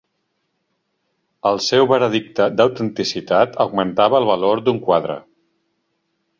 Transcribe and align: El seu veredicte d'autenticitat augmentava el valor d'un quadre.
El 1.49 1.61
seu 1.65 1.89
veredicte 1.91 2.49
d'autenticitat 2.61 3.55
augmentava 3.67 4.21
el 4.23 4.29
valor 4.33 4.67
d'un 4.71 4.85
quadre. 4.89 5.23